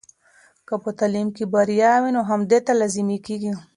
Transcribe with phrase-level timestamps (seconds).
[0.67, 3.51] که په تعلیم کې بریا وي، نو همدې ته لازمي کیږي.